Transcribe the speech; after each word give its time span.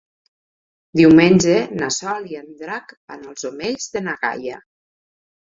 Diumenge 0.99 1.57
na 1.81 1.89
Sol 1.97 2.25
i 2.31 2.39
en 2.41 2.49
Drac 2.63 2.95
van 3.13 3.29
als 3.35 3.47
Omells 3.53 3.93
de 3.93 4.05
na 4.09 4.19
Gaia. 4.27 4.61